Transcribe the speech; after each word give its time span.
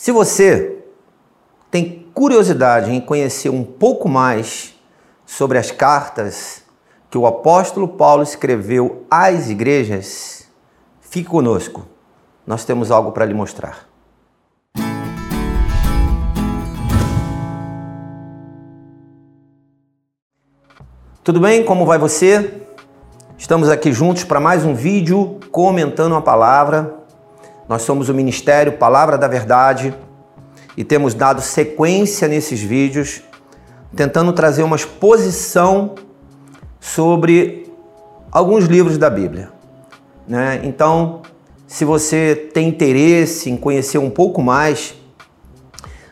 Se 0.00 0.12
você 0.12 0.78
tem 1.72 2.06
curiosidade 2.14 2.92
em 2.92 3.00
conhecer 3.00 3.48
um 3.48 3.64
pouco 3.64 4.08
mais 4.08 4.78
sobre 5.26 5.58
as 5.58 5.72
cartas 5.72 6.62
que 7.10 7.18
o 7.18 7.26
apóstolo 7.26 7.88
Paulo 7.88 8.22
escreveu 8.22 9.04
às 9.10 9.50
igrejas, 9.50 10.46
fique 11.00 11.28
conosco. 11.28 11.84
Nós 12.46 12.64
temos 12.64 12.92
algo 12.92 13.10
para 13.10 13.24
lhe 13.24 13.34
mostrar. 13.34 13.88
Tudo 21.24 21.40
bem? 21.40 21.64
Como 21.64 21.84
vai 21.84 21.98
você? 21.98 22.62
Estamos 23.36 23.68
aqui 23.68 23.92
juntos 23.92 24.22
para 24.22 24.38
mais 24.38 24.64
um 24.64 24.76
vídeo 24.76 25.40
comentando 25.50 26.14
a 26.14 26.22
palavra. 26.22 26.97
Nós 27.68 27.82
somos 27.82 28.08
o 28.08 28.14
Ministério 28.14 28.72
Palavra 28.72 29.18
da 29.18 29.28
Verdade 29.28 29.94
e 30.74 30.82
temos 30.82 31.12
dado 31.12 31.42
sequência 31.42 32.26
nesses 32.26 32.62
vídeos, 32.62 33.22
tentando 33.94 34.32
trazer 34.32 34.62
uma 34.62 34.76
exposição 34.76 35.94
sobre 36.80 37.70
alguns 38.32 38.64
livros 38.64 38.96
da 38.96 39.10
Bíblia. 39.10 39.50
Né? 40.26 40.62
Então, 40.64 41.20
se 41.66 41.84
você 41.84 42.34
tem 42.54 42.68
interesse 42.68 43.50
em 43.50 43.56
conhecer 43.56 43.98
um 43.98 44.08
pouco 44.08 44.40
mais, 44.40 44.94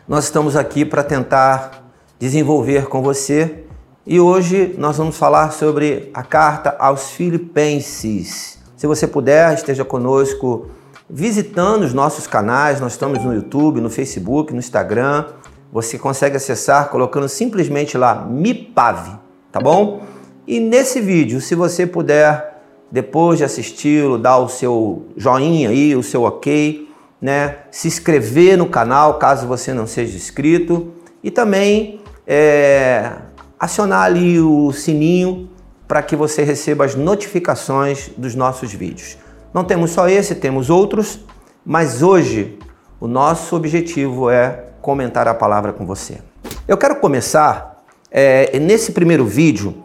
nós 0.07 0.25
estamos 0.25 0.55
aqui 0.55 0.85
para 0.85 1.03
tentar 1.03 1.91
desenvolver 2.19 2.87
com 2.87 3.01
você. 3.01 3.63
E 4.05 4.19
hoje 4.19 4.75
nós 4.77 4.97
vamos 4.97 5.17
falar 5.17 5.51
sobre 5.51 6.11
a 6.13 6.21
carta 6.21 6.75
aos 6.77 7.09
Filipenses. 7.09 8.59
Se 8.75 8.85
você 8.85 9.07
puder, 9.07 9.55
esteja 9.55 9.83
conosco 9.83 10.69
visitando 11.09 11.83
os 11.83 11.93
nossos 11.93 12.27
canais. 12.27 12.79
Nós 12.79 12.93
estamos 12.93 13.23
no 13.23 13.33
YouTube, 13.33 13.81
no 13.81 13.89
Facebook, 13.89 14.53
no 14.53 14.59
Instagram. 14.59 15.25
Você 15.71 15.97
consegue 15.97 16.37
acessar 16.37 16.89
colocando 16.89 17.27
simplesmente 17.27 17.97
lá 17.97 18.25
MIPAV, 18.25 19.17
tá 19.51 19.59
bom? 19.59 20.01
E 20.47 20.59
nesse 20.59 21.01
vídeo, 21.01 21.41
se 21.41 21.55
você 21.55 21.85
puder, 21.85 22.61
depois 22.89 23.37
de 23.37 23.43
assisti-lo, 23.43 24.17
dar 24.17 24.37
o 24.37 24.47
seu 24.47 25.07
joinha 25.17 25.69
aí, 25.69 25.95
o 25.95 26.01
seu 26.01 26.23
ok, 26.23 26.89
né? 27.21 27.57
Se 27.71 27.87
inscrever 27.87 28.57
no 28.57 28.67
canal 28.67 29.15
caso 29.15 29.45
você 29.45 29.73
não 29.73 29.85
seja 29.85 30.15
inscrito 30.15 30.93
e 31.21 31.29
também 31.29 31.99
é, 32.25 33.11
acionar 33.59 34.03
ali 34.03 34.39
o 34.39 34.71
sininho 34.71 35.49
para 35.87 36.01
que 36.01 36.15
você 36.15 36.43
receba 36.43 36.85
as 36.85 36.95
notificações 36.95 38.09
dos 38.17 38.35
nossos 38.35 38.73
vídeos. 38.73 39.17
Não 39.57 39.63
temos 39.63 39.89
só 39.89 40.07
esse, 40.07 40.35
temos 40.35 40.69
outros, 40.69 41.19
mas 41.65 42.03
hoje 42.03 42.59
o 42.99 43.07
nosso 43.07 43.55
objetivo 43.55 44.29
é 44.29 44.65
comentar 44.83 45.27
a 45.27 45.33
palavra 45.33 45.73
com 45.73 45.83
você. 45.83 46.19
Eu 46.67 46.77
quero 46.77 46.97
começar 46.97 47.83
é, 48.11 48.59
nesse 48.59 48.91
primeiro 48.91 49.25
vídeo. 49.25 49.83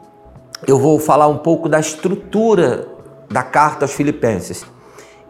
Eu 0.66 0.78
vou 0.78 0.98
falar 0.98 1.26
um 1.26 1.38
pouco 1.38 1.70
da 1.70 1.80
estrutura 1.80 2.86
da 3.30 3.42
carta 3.42 3.86
aos 3.86 3.94
Filipenses 3.94 4.62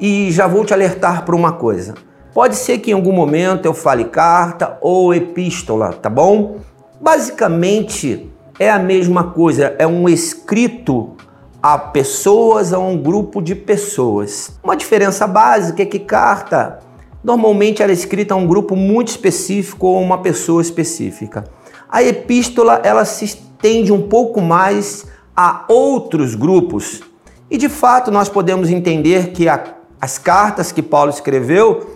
e 0.01 0.33
já 0.33 0.49
vou 0.49 0.65
te 0.65 0.75
alertar 0.75 1.25
para 1.25 1.37
uma 1.37 1.53
coisa. 1.53 1.95
Pode 2.35 2.57
ser 2.57 2.79
que 2.79 2.91
em 2.91 2.95
algum 2.95 3.13
momento 3.13 3.67
eu 3.67 3.73
fale 3.73 4.07
carta 4.07 4.77
ou 4.81 5.15
epístola, 5.15 5.93
tá 5.93 6.11
bom? 6.11 6.57
Basicamente 7.01 8.29
é 8.59 8.69
a 8.69 8.81
mesma 8.81 9.23
coisa, 9.23 9.77
é 9.79 9.87
um 9.87 10.09
escrito 10.09 11.17
a 11.63 11.79
pessoas, 11.79 12.73
a 12.73 12.79
um 12.79 12.97
grupo 12.97 13.41
de 13.41 13.55
pessoas. 13.55 14.59
Uma 14.65 14.77
diferença 14.77 15.27
básica 15.29 15.83
é 15.83 15.87
que 15.87 16.01
carta 16.01 16.81
normalmente 17.23 17.83
ela 17.83 17.93
é 17.93 17.95
escrita 17.95 18.35
a 18.35 18.37
um 18.37 18.49
grupo 18.49 18.75
muito 18.75 19.09
específico 19.09 19.87
ou 19.87 20.03
uma 20.03 20.19
pessoa 20.19 20.61
específica. 20.61 21.45
A 21.89 22.03
epístola 22.03 22.81
ela 22.83 23.05
se 23.05 23.27
estende 23.27 23.93
um 23.93 24.09
pouco 24.09 24.41
mais 24.41 25.07
a 25.37 25.65
outros 25.69 26.35
grupos. 26.35 27.01
E 27.49 27.57
de 27.57 27.69
fato 27.69 28.11
nós 28.11 28.29
podemos 28.29 28.69
entender 28.69 29.31
que 29.31 29.49
a, 29.49 29.63
as 30.01 30.19
cartas 30.19 30.73
que 30.73 30.83
Paulo 30.83 31.11
escreveu, 31.11 31.87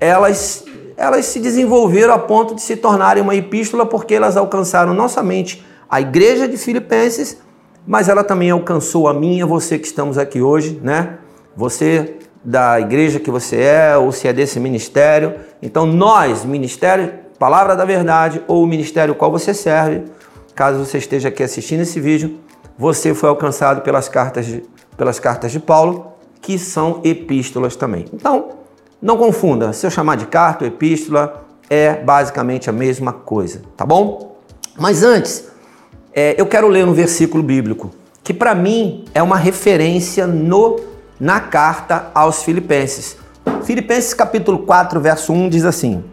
elas 0.00 0.64
elas 0.96 1.26
se 1.26 1.40
desenvolveram 1.40 2.14
a 2.14 2.18
ponto 2.18 2.54
de 2.54 2.62
se 2.62 2.76
tornarem 2.76 3.20
uma 3.20 3.34
epístola 3.34 3.84
porque 3.84 4.14
elas 4.14 4.36
alcançaram 4.36 4.94
não 4.94 5.08
somente 5.08 5.64
a 5.90 6.00
igreja 6.00 6.46
de 6.46 6.56
Filipenses, 6.56 7.36
mas 7.86 8.08
ela 8.08 8.24
também 8.24 8.50
alcançou 8.50 9.08
a 9.08 9.14
minha, 9.14 9.46
você 9.46 9.78
que 9.78 9.86
estamos 9.86 10.18
aqui 10.18 10.40
hoje, 10.40 10.80
né? 10.82 11.18
Você 11.56 12.16
da 12.44 12.78
igreja 12.78 13.18
que 13.18 13.30
você 13.30 13.56
é, 13.56 13.96
ou 13.96 14.12
se 14.12 14.28
é 14.28 14.32
desse 14.32 14.60
ministério. 14.60 15.34
Então, 15.62 15.86
nós, 15.86 16.44
ministério 16.44 17.24
Palavra 17.38 17.74
da 17.74 17.84
Verdade, 17.84 18.42
ou 18.46 18.62
o 18.62 18.66
ministério 18.66 19.14
qual 19.14 19.30
você 19.30 19.52
serve, 19.52 20.04
caso 20.54 20.84
você 20.84 20.98
esteja 20.98 21.28
aqui 21.28 21.42
assistindo 21.42 21.80
esse 21.80 21.98
vídeo, 21.98 22.38
você 22.78 23.12
foi 23.12 23.28
alcançado 23.28 23.80
pelas 23.80 24.08
cartas 24.08 24.46
de, 24.46 24.62
pelas 24.96 25.18
cartas 25.18 25.50
de 25.50 25.58
Paulo, 25.58 26.12
que 26.40 26.58
são 26.58 27.00
epístolas 27.02 27.74
também. 27.74 28.04
Então, 28.12 28.50
não 29.02 29.16
confunda, 29.16 29.72
se 29.72 29.86
eu 29.86 29.90
chamar 29.90 30.16
de 30.16 30.26
carta 30.26 30.64
ou 30.64 30.68
epístola, 30.68 31.44
é 31.68 31.94
basicamente 31.94 32.70
a 32.70 32.72
mesma 32.72 33.12
coisa, 33.12 33.62
tá 33.76 33.84
bom? 33.84 34.36
Mas 34.78 35.02
antes, 35.02 35.48
é, 36.14 36.40
eu 36.40 36.46
quero 36.46 36.68
ler 36.68 36.86
um 36.86 36.92
versículo 36.92 37.42
bíblico 37.42 37.90
que 38.22 38.32
para 38.32 38.54
mim 38.54 39.04
é 39.12 39.22
uma 39.22 39.36
referência 39.36 40.26
no 40.26 40.80
na 41.18 41.40
carta 41.40 42.10
aos 42.14 42.42
Filipenses. 42.42 43.16
Filipenses 43.64 44.14
capítulo 44.14 44.58
4, 44.60 45.00
verso 45.00 45.32
1 45.32 45.48
diz 45.48 45.64
assim: 45.64 46.04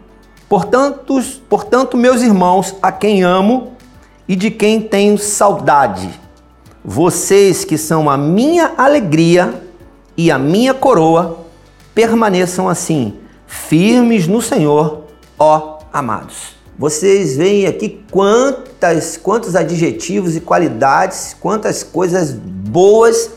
Portanto, 0.48 1.18
portanto, 1.48 1.96
meus 1.96 2.20
irmãos, 2.22 2.76
a 2.82 2.90
quem 2.92 3.22
amo 3.22 3.72
e 4.28 4.36
de 4.36 4.50
quem 4.50 4.80
tenho 4.80 5.16
saudade, 5.16 6.10
vocês 6.84 7.64
que 7.64 7.78
são 7.78 8.10
a 8.10 8.16
minha 8.16 8.72
alegria 8.76 9.62
e 10.16 10.30
a 10.30 10.38
minha 10.38 10.74
coroa, 10.74 11.46
permaneçam 11.94 12.68
assim, 12.68 13.18
firmes 13.46 14.26
no 14.26 14.42
Senhor, 14.42 15.04
ó 15.38 15.78
amados. 15.92 16.61
Vocês 16.82 17.36
veem 17.36 17.68
aqui 17.68 18.04
quantas, 18.10 19.16
quantos 19.16 19.54
adjetivos 19.54 20.34
e 20.34 20.40
qualidades, 20.40 21.32
quantas 21.38 21.84
coisas 21.84 22.32
boas 22.32 23.30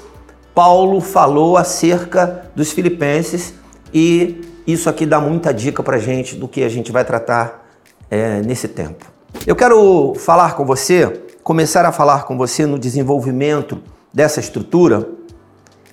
Paulo 0.56 1.00
falou 1.00 1.56
acerca 1.56 2.50
dos 2.56 2.72
filipenses 2.72 3.54
e 3.94 4.42
isso 4.66 4.90
aqui 4.90 5.06
dá 5.06 5.22
muita 5.22 5.54
dica 5.54 5.84
para 5.84 6.00
gente 6.00 6.36
do 6.36 6.48
que 6.48 6.64
a 6.64 6.70
gente 6.70 6.92
vai 6.92 7.06
tratar 7.06 7.70
é, 8.10 8.42
nesse 8.42 8.68
tempo. 8.68 9.06
Eu 9.46 9.56
quero 9.56 10.16
falar 10.16 10.56
com 10.56 10.66
você, 10.66 11.22
começar 11.44 11.86
a 11.86 11.92
falar 11.92 12.24
com 12.24 12.36
você 12.36 12.66
no 12.66 12.80
desenvolvimento 12.80 13.80
dessa 14.12 14.40
estrutura 14.40 15.08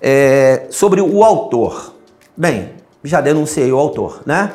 é, 0.00 0.68
sobre 0.70 1.02
o 1.02 1.22
autor. 1.22 1.96
Bem, 2.34 2.70
já 3.04 3.20
denunciei 3.20 3.70
o 3.70 3.76
autor, 3.78 4.22
né? 4.24 4.52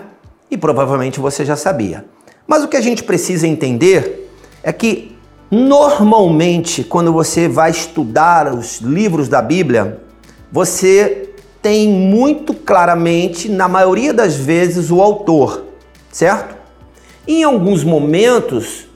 E 0.50 0.58
provavelmente 0.58 1.20
você 1.20 1.46
já 1.46 1.56
sabia. 1.56 2.17
Mas 2.48 2.64
o 2.64 2.68
que 2.68 2.78
a 2.78 2.82
gente 2.82 3.04
precisa 3.04 3.46
entender 3.46 4.32
é 4.64 4.72
que 4.72 5.18
normalmente 5.52 6.84
quando 6.84 7.12
você 7.12 7.48
vai 7.48 7.72
estudar 7.72 8.54
os 8.54 8.80
livros 8.80 9.28
da 9.28 9.42
Bíblia, 9.42 10.02
você 10.52 11.30
tem 11.62 11.90
muito 11.90 12.54
claramente, 12.54 13.50
na 13.50 13.68
maioria 13.68 14.14
das 14.14 14.36
vezes, 14.36 14.90
o 14.90 15.02
autor, 15.02 15.66
certo? 16.10 16.56
Em 17.28 17.44
alguns 17.44 17.84
momentos, 17.84 18.88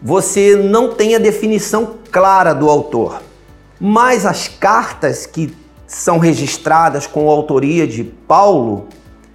você 0.00 0.54
não 0.54 0.92
tem 0.94 1.16
a 1.16 1.18
definição 1.18 1.94
clara 2.12 2.54
do 2.54 2.70
autor, 2.70 3.20
mas 3.80 4.24
as 4.24 4.46
cartas 4.46 5.26
que 5.26 5.52
são 5.86 6.18
registradas 6.18 7.06
com 7.06 7.28
a 7.28 7.32
autoria 7.32 7.86
de 7.86 8.04
Paulo, 8.04 8.88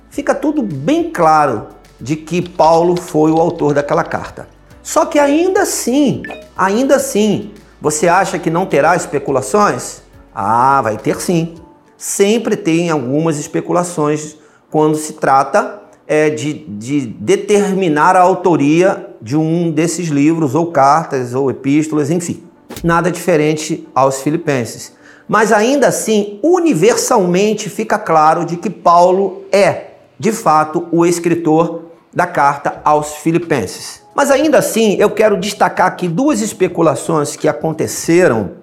fica 0.10 0.34
tudo 0.34 0.62
bem 0.62 1.12
claro 1.12 1.68
de 2.02 2.16
que 2.16 2.42
Paulo 2.42 3.00
foi 3.00 3.32
o 3.32 3.38
autor 3.40 3.74
daquela 3.74 4.04
carta. 4.04 4.48
Só 4.82 5.06
que 5.06 5.20
ainda 5.20 5.62
assim, 5.62 6.24
ainda 6.58 6.96
assim, 6.96 7.52
você 7.80 8.08
acha 8.08 8.40
que 8.40 8.50
não 8.50 8.66
terá 8.66 8.96
especulações? 8.96 10.02
Ah, 10.34 10.82
vai 10.82 10.98
ter 10.98 11.22
sim. 11.22 11.56
Sempre 11.96 12.56
tem 12.56 12.90
algumas 12.90 13.38
especulações 13.38 14.36
quando 14.72 14.96
se 14.98 15.14
trata 15.14 15.80
é, 16.08 16.30
de, 16.30 16.54
de 16.54 17.06
determinar 17.06 18.16
a 18.16 18.22
autoria 18.22 19.10
de 19.22 19.38
um 19.38 19.70
desses 19.70 20.08
livros, 20.08 20.56
ou 20.56 20.72
cartas, 20.72 21.36
ou 21.36 21.52
epístolas, 21.52 22.10
enfim. 22.10 22.44
Nada 22.84 23.12
diferente 23.12 23.88
aos 23.94 24.22
filipenses. 24.22 24.94
Mas 25.28 25.52
ainda 25.52 25.88
assim, 25.88 26.40
universalmente 26.42 27.70
fica 27.70 28.00
claro 28.00 28.44
de 28.44 28.58
que 28.58 28.70
Paulo 28.70 29.44
é, 29.52 29.92
de 30.22 30.32
fato, 30.32 30.88
o 30.92 31.04
escritor 31.04 31.91
da 32.14 32.28
carta 32.28 32.82
aos 32.84 33.16
Filipenses. 33.16 34.02
Mas 34.14 34.30
ainda 34.30 34.58
assim, 34.58 34.96
eu 35.00 35.10
quero 35.10 35.40
destacar 35.40 35.88
aqui 35.88 36.08
duas 36.08 36.42
especulações 36.42 37.36
que 37.36 37.48
aconteceram 37.48 38.62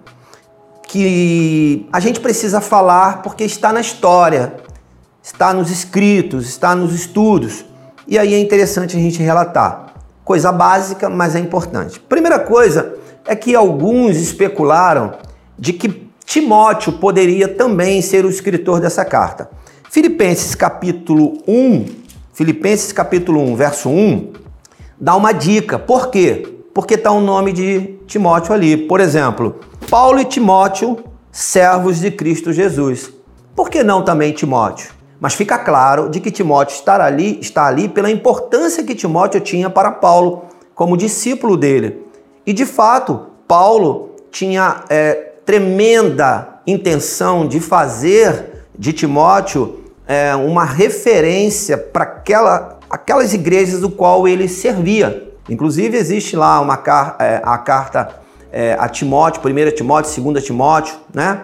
que 0.89 1.87
a 1.93 2.01
gente 2.01 2.21
precisa 2.21 2.61
falar 2.61 3.23
porque 3.23 3.45
está 3.45 3.73
na 3.73 3.81
história, 3.81 4.55
está 5.23 5.53
nos 5.53 5.71
escritos, 5.71 6.49
está 6.49 6.75
nos 6.75 6.95
estudos. 6.95 7.65
E 8.07 8.19
aí 8.19 8.33
é 8.33 8.41
interessante 8.41 8.97
a 8.97 9.01
gente 9.01 9.23
relatar. 9.23 9.93
Coisa 10.25 10.51
básica, 10.51 11.11
mas 11.11 11.35
é 11.35 11.39
importante. 11.39 12.01
Primeira 12.01 12.39
coisa 12.39 12.95
é 13.27 13.37
que 13.37 13.55
alguns 13.55 14.17
especularam 14.17 15.13
de 15.59 15.75
que 15.75 16.09
Timóteo 16.25 16.93
poderia 16.95 17.49
também 17.49 18.01
ser 18.03 18.25
o 18.25 18.31
escritor 18.31 18.81
dessa 18.81 19.05
carta. 19.05 19.51
Filipenses 19.91 20.55
capítulo 20.55 21.43
1, 21.47 21.87
Filipenses 22.39 22.93
capítulo 22.93 23.41
1, 23.41 23.57
verso 23.57 23.89
1, 23.89 24.33
dá 24.97 25.17
uma 25.17 25.33
dica. 25.33 25.77
Por 25.77 26.09
quê? 26.09 26.61
Porque 26.73 26.95
está 26.95 27.11
o 27.11 27.21
nome 27.21 27.53
de 27.53 27.99
Timóteo 28.07 28.55
ali. 28.55 28.77
Por 28.77 29.01
exemplo, 29.01 29.59
Paulo 29.91 30.21
e 30.21 30.25
Timóteo, 30.25 30.99
servos 31.33 31.99
de 31.99 32.13
Cristo 32.13 32.53
Jesus. 32.53 33.13
Por 33.57 33.69
que 33.69 33.83
não 33.83 34.05
também 34.05 34.31
Timóteo? 34.31 34.93
Mas 35.19 35.35
fica 35.35 35.59
claro 35.59 36.09
de 36.09 36.21
que 36.21 36.31
Timóteo 36.31 36.77
está 36.77 37.05
ali, 37.05 37.41
está 37.41 37.67
ali 37.67 37.89
pela 37.89 38.09
importância 38.09 38.85
que 38.85 38.95
Timóteo 38.95 39.41
tinha 39.41 39.69
para 39.69 39.91
Paulo 39.91 40.45
como 40.77 40.97
discípulo 40.97 41.57
dele. 41.57 42.07
E 42.47 42.53
de 42.53 42.65
fato, 42.65 43.31
Paulo 43.49 44.11
tinha 44.31 44.85
é, 44.89 45.33
tremenda 45.45 46.61
intenção 46.65 47.49
de 47.49 47.59
fazer 47.59 48.69
de 48.79 48.93
Timóteo 48.93 49.88
é, 50.09 50.35
uma 50.35 50.65
referência 50.65 51.77
para 51.77 52.05
aquela, 52.05 52.79
aquelas 52.89 53.35
igrejas 53.35 53.81
do 53.81 53.91
qual 53.91 54.27
ele 54.27 54.49
servia. 54.49 55.29
Inclusive 55.51 55.97
existe 55.99 56.35
lá 56.35 56.59
uma 56.61 56.83
é, 57.21 57.43
a 57.45 57.59
carta 57.59 58.09
é, 58.51 58.75
a 58.81 58.89
Timóteo, 58.89 59.43
1 59.45 59.75
Timóteo, 59.77 60.23
2 60.23 60.45
Timóteo, 60.45 60.97
né? 61.13 61.43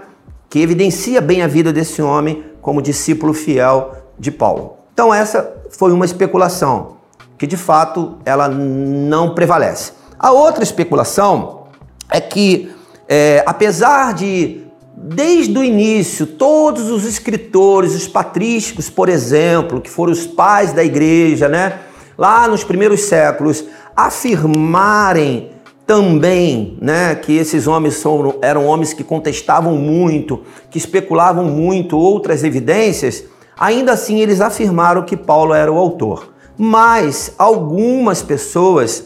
que 0.48 0.60
evidencia 0.60 1.20
bem 1.20 1.42
a 1.42 1.46
vida 1.46 1.72
desse 1.72 2.00
homem 2.00 2.44
como 2.62 2.80
discípulo 2.80 3.34
fiel 3.34 3.94
de 4.18 4.30
Paulo. 4.30 4.78
Então 4.94 5.12
essa 5.12 5.54
foi 5.70 5.92
uma 5.92 6.06
especulação 6.06 6.96
que 7.36 7.46
de 7.46 7.56
fato 7.56 8.16
ela 8.24 8.48
não 8.48 9.34
prevalece. 9.34 9.92
A 10.18 10.30
outra 10.30 10.62
especulação 10.62 11.64
é 12.08 12.20
que 12.20 12.72
é, 13.06 13.42
apesar 13.44 14.14
de 14.14 14.63
desde 15.06 15.58
o 15.58 15.62
início 15.62 16.26
todos 16.26 16.90
os 16.90 17.04
escritores, 17.04 17.94
os 17.94 18.08
patrísticos, 18.08 18.88
por 18.88 19.10
exemplo, 19.10 19.78
que 19.78 19.90
foram 19.90 20.12
os 20.12 20.26
pais 20.26 20.72
da 20.72 20.82
igreja, 20.82 21.46
né, 21.46 21.80
lá 22.16 22.48
nos 22.48 22.64
primeiros 22.64 23.02
séculos, 23.02 23.64
afirmarem 23.94 25.50
também, 25.86 26.78
né, 26.80 27.14
que 27.16 27.36
esses 27.36 27.66
homens 27.66 28.02
eram 28.40 28.64
homens 28.64 28.94
que 28.94 29.04
contestavam 29.04 29.76
muito, 29.76 30.40
que 30.70 30.78
especulavam 30.78 31.44
muito 31.44 31.98
outras 31.98 32.42
evidências, 32.42 33.24
ainda 33.58 33.92
assim 33.92 34.20
eles 34.20 34.40
afirmaram 34.40 35.02
que 35.02 35.18
Paulo 35.18 35.52
era 35.52 35.70
o 35.70 35.76
autor. 35.76 36.32
Mas 36.56 37.34
algumas 37.36 38.22
pessoas, 38.22 39.04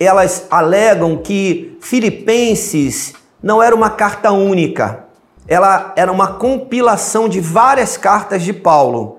elas 0.00 0.46
alegam 0.50 1.16
que 1.16 1.78
Filipenses 1.80 3.14
não 3.40 3.62
era 3.62 3.76
uma 3.76 3.90
carta 3.90 4.32
única, 4.32 5.06
ela 5.48 5.92
era 5.96 6.12
uma 6.12 6.34
compilação 6.34 7.28
de 7.28 7.40
várias 7.40 7.96
cartas 7.96 8.42
de 8.42 8.52
Paulo, 8.52 9.18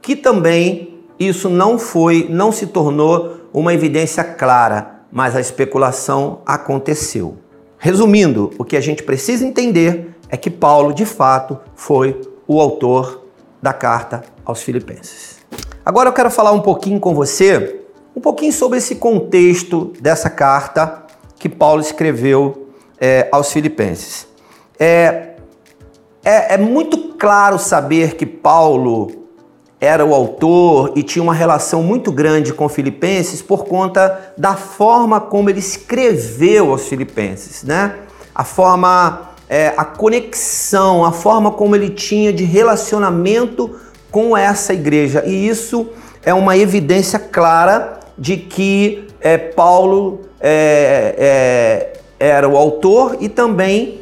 que 0.00 0.14
também 0.14 1.00
isso 1.18 1.48
não 1.48 1.78
foi, 1.78 2.28
não 2.30 2.52
se 2.52 2.68
tornou 2.68 3.48
uma 3.52 3.74
evidência 3.74 4.22
clara 4.22 4.92
mas 5.12 5.36
a 5.36 5.40
especulação 5.40 6.40
aconteceu. 6.46 7.36
Resumindo, 7.76 8.50
o 8.58 8.64
que 8.64 8.76
a 8.76 8.80
gente 8.80 9.02
precisa 9.02 9.44
entender 9.44 10.14
é 10.30 10.36
que 10.38 10.48
Paulo, 10.48 10.94
de 10.94 11.04
fato, 11.04 11.58
foi 11.74 12.18
o 12.48 12.58
autor 12.58 13.26
da 13.60 13.74
carta 13.74 14.22
aos 14.42 14.62
Filipenses. 14.62 15.36
Agora 15.84 16.08
eu 16.08 16.12
quero 16.14 16.30
falar 16.30 16.52
um 16.52 16.60
pouquinho 16.60 16.98
com 16.98 17.14
você, 17.14 17.80
um 18.16 18.20
pouquinho 18.20 18.52
sobre 18.52 18.78
esse 18.78 18.94
contexto 18.94 19.92
dessa 20.00 20.30
carta 20.30 21.04
que 21.38 21.48
Paulo 21.48 21.82
escreveu 21.82 22.68
é, 22.98 23.28
aos 23.30 23.52
Filipenses. 23.52 24.26
É, 24.78 25.31
é, 26.24 26.54
é 26.54 26.58
muito 26.58 27.14
claro 27.14 27.58
saber 27.58 28.14
que 28.14 28.24
Paulo 28.24 29.10
era 29.80 30.04
o 30.04 30.14
autor 30.14 30.92
e 30.94 31.02
tinha 31.02 31.22
uma 31.22 31.34
relação 31.34 31.82
muito 31.82 32.12
grande 32.12 32.52
com 32.52 32.68
Filipenses 32.68 33.42
por 33.42 33.64
conta 33.64 34.32
da 34.38 34.54
forma 34.54 35.20
como 35.20 35.50
ele 35.50 35.58
escreveu 35.58 36.70
aos 36.70 36.86
Filipenses, 36.86 37.64
né? 37.64 37.96
A 38.32 38.44
forma, 38.44 39.30
é, 39.48 39.74
a 39.76 39.84
conexão, 39.84 41.04
a 41.04 41.10
forma 41.10 41.50
como 41.50 41.74
ele 41.74 41.90
tinha 41.90 42.32
de 42.32 42.44
relacionamento 42.44 43.74
com 44.10 44.36
essa 44.36 44.72
igreja. 44.72 45.24
E 45.26 45.48
isso 45.48 45.88
é 46.24 46.32
uma 46.32 46.56
evidência 46.56 47.18
clara 47.18 47.98
de 48.16 48.36
que 48.36 49.08
é, 49.20 49.36
Paulo 49.36 50.20
é, 50.40 51.16
é 51.18 51.92
era 52.22 52.48
o 52.48 52.56
autor 52.56 53.16
e 53.18 53.28
também 53.28 54.01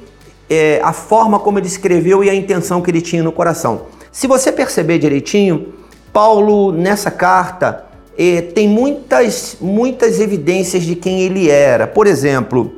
é, 0.50 0.81
a 0.82 0.93
forma 0.93 1.38
como 1.38 1.58
ele 1.58 1.69
escreveu 1.69 2.25
e 2.25 2.29
a 2.29 2.35
intenção 2.35 2.82
que 2.82 2.91
ele 2.91 3.00
tinha 3.00 3.23
no 3.23 3.31
coração. 3.31 3.82
Se 4.11 4.26
você 4.26 4.50
perceber 4.50 4.99
direitinho, 4.99 5.75
Paulo 6.12 6.73
nessa 6.73 7.11
carta 7.11 7.85
eh, 8.19 8.43
tem 8.43 8.69
muitas, 8.69 9.56
muitas 9.61 10.19
evidências 10.19 10.82
de 10.82 10.97
quem 10.97 11.20
ele 11.20 11.49
era. 11.49 11.87
Por 11.87 12.08
exemplo, 12.08 12.73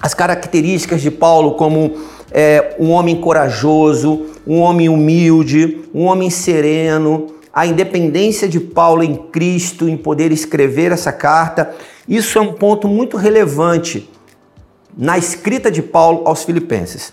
as 0.00 0.12
características 0.12 1.00
de 1.00 1.10
Paulo 1.10 1.52
como 1.52 1.94
eh, 2.32 2.74
um 2.80 2.90
homem 2.90 3.20
corajoso, 3.20 4.26
um 4.44 4.58
homem 4.58 4.88
humilde, 4.88 5.82
um 5.94 6.06
homem 6.06 6.28
sereno, 6.28 7.28
a 7.52 7.64
independência 7.64 8.48
de 8.48 8.58
Paulo 8.58 9.04
em 9.04 9.14
Cristo, 9.14 9.88
em 9.88 9.96
poder 9.96 10.32
escrever 10.32 10.90
essa 10.90 11.12
carta. 11.12 11.72
Isso 12.08 12.36
é 12.36 12.40
um 12.42 12.52
ponto 12.52 12.88
muito 12.88 13.16
relevante 13.16 14.10
na 14.96 15.18
escrita 15.18 15.70
de 15.70 15.82
Paulo 15.82 16.22
aos 16.24 16.44
Filipenses. 16.44 17.12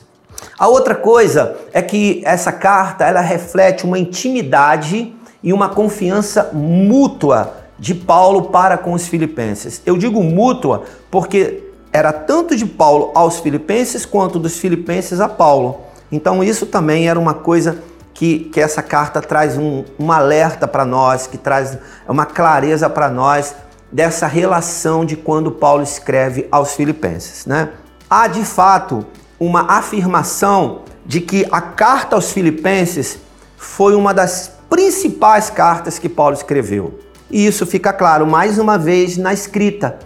A 0.58 0.68
outra 0.68 0.96
coisa 0.96 1.58
é 1.74 1.82
que 1.82 2.22
essa 2.26 2.52
carta 2.52 3.06
ela 3.06 3.22
reflete 3.22 3.86
uma 3.86 3.98
intimidade 3.98 5.14
e 5.44 5.52
uma 5.52 5.70
confiança 5.70 6.52
mútua 6.54 7.54
de 7.78 7.96
Paulo 7.96 8.44
para 8.44 8.78
com 8.78 8.94
os 8.94 9.08
filipenses. 9.08 9.82
Eu 9.86 9.98
digo 9.98 10.24
mútua 10.24 10.84
porque 11.10 11.64
era 11.92 12.14
tanto 12.14 12.56
de 12.56 12.66
Paulo 12.66 13.12
aos 13.16 13.40
filipenses 13.40 14.06
quanto 14.06 14.38
dos 14.38 14.58
filipenses 14.58 15.20
a 15.20 15.28
Paulo. 15.28 15.82
Então 16.12 16.44
isso 16.44 16.66
também 16.66 17.10
era 17.10 17.20
uma 17.20 17.34
coisa 17.34 17.80
que, 18.14 18.40
que 18.54 18.60
essa 18.60 18.84
carta 18.84 19.20
traz 19.20 19.58
um, 19.58 19.84
um 20.00 20.12
alerta 20.12 20.68
para 20.68 20.86
nós, 20.86 21.26
que 21.26 21.38
traz 21.38 21.78
uma 22.08 22.26
clareza 22.26 22.88
para 22.90 23.10
nós 23.10 23.56
dessa 23.92 24.28
relação 24.28 25.04
de 25.04 25.16
quando 25.18 25.52
Paulo 25.52 25.82
escreve 25.84 26.48
aos 26.52 26.74
filipenses. 26.74 27.46
Né? 27.46 27.70
Há 28.14 28.28
de 28.28 28.44
fato 28.44 29.06
uma 29.40 29.62
afirmação 29.72 30.82
de 31.06 31.22
que 31.22 31.48
a 31.50 31.62
carta 31.62 32.18
aos 32.18 32.34
Filipenses 32.34 33.20
foi 33.56 33.96
uma 33.96 34.14
das 34.14 34.52
principais 34.70 35.50
cartas 35.50 35.98
que 35.98 36.10
Paulo 36.10 36.36
escreveu. 36.36 37.00
E 37.30 37.48
isso 37.48 37.66
fica 37.66 37.94
claro 37.94 38.28
mais 38.28 38.60
uma 38.60 38.78
vez 38.78 39.16
na 39.16 39.32
escrita, 39.32 39.98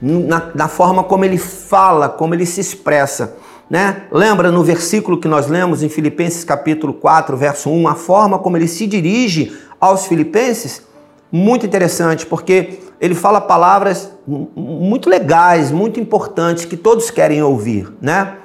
na, 0.00 0.50
na 0.52 0.66
forma 0.66 1.04
como 1.04 1.24
ele 1.24 1.38
fala, 1.38 2.08
como 2.08 2.34
ele 2.34 2.46
se 2.46 2.60
expressa. 2.60 3.36
Né? 3.70 4.06
Lembra 4.10 4.50
no 4.50 4.64
versículo 4.64 5.20
que 5.20 5.28
nós 5.28 5.46
lemos 5.46 5.84
em 5.84 5.88
Filipenses 5.88 6.42
capítulo 6.42 6.92
4, 6.92 7.36
verso 7.36 7.70
1, 7.70 7.86
a 7.86 7.94
forma 7.94 8.40
como 8.40 8.56
ele 8.56 8.66
se 8.66 8.88
dirige 8.88 9.56
aos 9.80 10.06
filipenses? 10.06 10.82
Muito 11.32 11.64
interessante, 11.64 12.26
porque 12.26 12.78
ele 13.00 13.14
fala 13.14 13.40
palavras 13.40 14.12
muito 14.26 15.08
legais, 15.08 15.72
muito 15.72 15.98
importantes 15.98 16.66
que 16.66 16.76
todos 16.76 17.10
querem 17.10 17.42
ouvir, 17.42 17.90
né? 18.00 18.36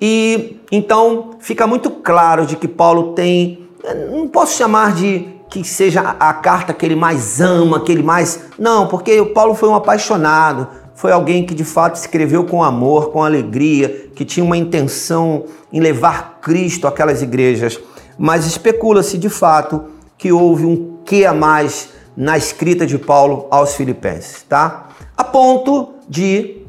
E 0.00 0.60
então 0.70 1.30
fica 1.40 1.66
muito 1.66 1.90
claro 1.90 2.46
de 2.46 2.56
que 2.56 2.66
Paulo 2.66 3.12
tem, 3.12 3.68
não 4.10 4.28
posso 4.28 4.56
chamar 4.56 4.94
de 4.94 5.28
que 5.50 5.62
seja 5.62 6.00
a 6.00 6.32
carta 6.32 6.72
que 6.72 6.86
ele 6.86 6.96
mais 6.96 7.40
ama, 7.40 7.80
que 7.80 7.92
ele 7.92 8.02
mais. 8.02 8.40
Não, 8.58 8.86
porque 8.86 9.20
o 9.20 9.26
Paulo 9.26 9.54
foi 9.54 9.68
um 9.68 9.74
apaixonado, 9.74 10.66
foi 10.94 11.12
alguém 11.12 11.44
que 11.44 11.54
de 11.54 11.64
fato 11.64 11.96
escreveu 11.96 12.44
com 12.44 12.64
amor, 12.64 13.10
com 13.10 13.22
alegria, 13.22 14.10
que 14.14 14.24
tinha 14.24 14.44
uma 14.44 14.56
intenção 14.56 15.44
em 15.72 15.80
levar 15.80 16.38
Cristo 16.40 16.86
àquelas 16.86 17.20
igrejas. 17.20 17.78
Mas 18.16 18.46
especula-se 18.46 19.18
de 19.18 19.28
fato 19.28 19.84
que 20.16 20.32
houve 20.32 20.64
um 20.64 20.98
que 21.04 21.26
a 21.26 21.34
mais 21.34 21.90
na 22.16 22.36
escrita 22.36 22.86
de 22.86 22.98
Paulo 22.98 23.46
aos 23.50 23.74
Filipenses, 23.74 24.42
tá? 24.42 24.88
A 25.16 25.24
ponto 25.24 25.94
de 26.08 26.62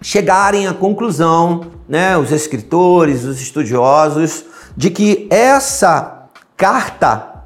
chegarem 0.00 0.66
à 0.66 0.74
conclusão, 0.74 1.66
né, 1.88 2.16
os 2.16 2.32
escritores, 2.32 3.24
os 3.24 3.40
estudiosos, 3.40 4.44
de 4.76 4.90
que 4.90 5.26
essa 5.30 6.28
carta, 6.56 7.44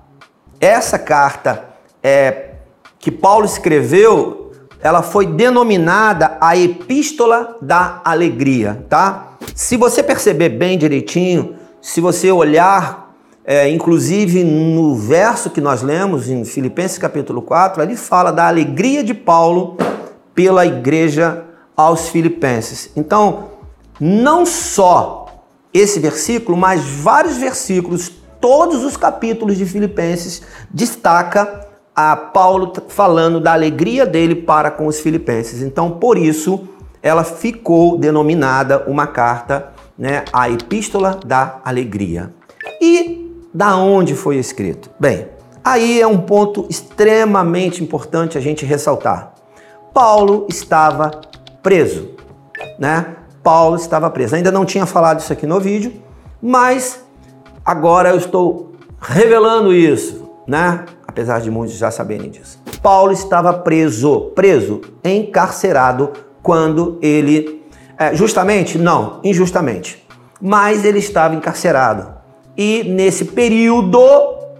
essa 0.60 0.98
carta 0.98 1.64
é, 2.02 2.52
que 2.98 3.10
Paulo 3.10 3.44
escreveu, 3.44 4.52
ela 4.80 5.02
foi 5.02 5.26
denominada 5.26 6.36
a 6.40 6.56
Epístola 6.56 7.56
da 7.60 8.00
Alegria, 8.04 8.84
tá? 8.88 9.28
Se 9.54 9.76
você 9.76 10.02
perceber 10.02 10.50
bem 10.50 10.76
direitinho, 10.76 11.56
se 11.80 12.00
você 12.00 12.30
olhar 12.30 13.03
é, 13.44 13.68
inclusive 13.68 14.42
no 14.42 14.94
verso 14.94 15.50
que 15.50 15.60
nós 15.60 15.82
lemos 15.82 16.30
em 16.30 16.44
Filipenses 16.44 16.96
capítulo 16.96 17.42
4, 17.42 17.82
ele 17.82 17.94
fala 17.94 18.30
da 18.30 18.48
alegria 18.48 19.04
de 19.04 19.12
Paulo 19.12 19.76
pela 20.34 20.64
igreja 20.64 21.44
aos 21.76 22.08
filipenses. 22.08 22.90
Então, 22.96 23.50
não 24.00 24.46
só 24.46 25.44
esse 25.72 26.00
versículo, 26.00 26.56
mas 26.56 26.82
vários 26.82 27.36
versículos, 27.36 28.10
todos 28.40 28.82
os 28.82 28.96
capítulos 28.96 29.58
de 29.58 29.66
Filipenses 29.66 30.42
destaca 30.70 31.68
a 31.94 32.16
Paulo 32.16 32.72
falando 32.88 33.40
da 33.40 33.52
alegria 33.52 34.06
dele 34.06 34.34
para 34.34 34.70
com 34.70 34.86
os 34.86 35.00
filipenses. 35.00 35.62
Então, 35.62 35.90
por 35.90 36.16
isso, 36.16 36.66
ela 37.02 37.22
ficou 37.22 37.98
denominada 37.98 38.84
uma 38.86 39.06
carta, 39.06 39.72
né, 39.96 40.24
a 40.32 40.48
Epístola 40.48 41.20
da 41.24 41.60
Alegria. 41.64 42.32
E 42.80 43.23
da 43.54 43.76
onde 43.76 44.16
foi 44.16 44.36
escrito? 44.36 44.90
Bem, 44.98 45.28
aí 45.64 46.00
é 46.00 46.06
um 46.06 46.18
ponto 46.18 46.66
extremamente 46.68 47.84
importante 47.84 48.36
a 48.36 48.40
gente 48.40 48.66
ressaltar. 48.66 49.32
Paulo 49.94 50.46
estava 50.50 51.20
preso, 51.62 52.10
né? 52.80 53.14
Paulo 53.44 53.76
estava 53.76 54.10
preso. 54.10 54.34
Ainda 54.34 54.50
não 54.50 54.64
tinha 54.64 54.86
falado 54.86 55.20
isso 55.20 55.32
aqui 55.32 55.46
no 55.46 55.60
vídeo, 55.60 55.92
mas 56.42 57.04
agora 57.64 58.10
eu 58.10 58.16
estou 58.16 58.72
revelando 59.00 59.72
isso, 59.72 60.28
né? 60.48 60.84
Apesar 61.06 61.40
de 61.40 61.48
muitos 61.48 61.76
já 61.76 61.92
saberem 61.92 62.28
disso. 62.28 62.60
Paulo 62.82 63.12
estava 63.12 63.52
preso, 63.52 64.32
preso, 64.34 64.80
encarcerado 65.04 66.12
quando 66.42 66.98
ele, 67.00 67.64
é, 67.96 68.14
justamente, 68.16 68.76
não, 68.76 69.20
injustamente, 69.22 70.04
mas 70.40 70.84
ele 70.84 70.98
estava 70.98 71.34
encarcerado 71.36 72.13
e 72.56 72.84
nesse 72.84 73.26
período, 73.26 74.00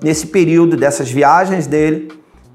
nesse 0.02 0.26
período 0.26 0.76
dessas 0.76 1.10
viagens 1.10 1.66
dele, 1.66 2.08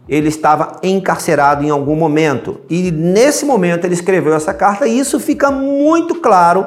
ele 0.07 0.27
estava 0.27 0.77
encarcerado 0.81 1.63
em 1.63 1.69
algum 1.69 1.95
momento. 1.95 2.59
E 2.69 2.91
nesse 2.91 3.45
momento 3.45 3.85
ele 3.85 3.93
escreveu 3.93 4.33
essa 4.33 4.53
carta 4.53 4.87
e 4.87 4.97
isso 4.97 5.19
fica 5.19 5.51
muito 5.51 6.15
claro, 6.15 6.65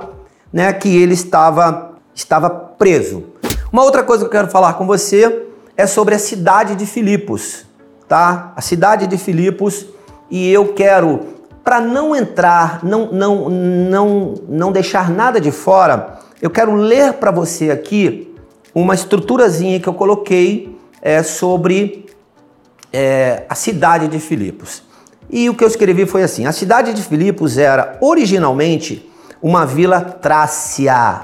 né, 0.52 0.72
que 0.72 0.96
ele 0.96 1.14
estava 1.14 1.92
estava 2.14 2.48
preso. 2.50 3.24
Uma 3.72 3.82
outra 3.82 4.02
coisa 4.02 4.22
que 4.22 4.26
eu 4.28 4.30
quero 4.30 4.48
falar 4.48 4.74
com 4.74 4.86
você 4.86 5.46
é 5.76 5.86
sobre 5.86 6.14
a 6.14 6.18
cidade 6.18 6.76
de 6.76 6.84
Filipos, 6.86 7.64
tá? 8.06 8.52
A 8.54 8.60
cidade 8.60 9.06
de 9.06 9.16
Filipos 9.16 9.86
e 10.30 10.50
eu 10.52 10.74
quero 10.74 11.20
para 11.64 11.80
não 11.80 12.14
entrar, 12.14 12.80
não 12.84 13.10
não 13.10 13.48
não 13.48 14.34
não 14.48 14.72
deixar 14.72 15.10
nada 15.10 15.40
de 15.40 15.50
fora, 15.50 16.18
eu 16.40 16.50
quero 16.50 16.74
ler 16.74 17.14
para 17.14 17.30
você 17.30 17.70
aqui 17.70 18.31
uma 18.74 18.94
estruturazinha 18.94 19.80
que 19.80 19.88
eu 19.88 19.94
coloquei 19.94 20.78
é, 21.00 21.22
sobre 21.22 22.06
é, 22.92 23.44
a 23.48 23.54
cidade 23.54 24.08
de 24.08 24.18
Filipos. 24.18 24.82
E 25.30 25.48
o 25.48 25.54
que 25.54 25.64
eu 25.64 25.68
escrevi 25.68 26.06
foi 26.06 26.22
assim: 26.22 26.46
a 26.46 26.52
cidade 26.52 26.92
de 26.92 27.02
Filipos 27.02 27.58
era 27.58 27.96
originalmente 28.00 29.10
uma 29.42 29.66
vila 29.66 30.00
trácia, 30.00 31.22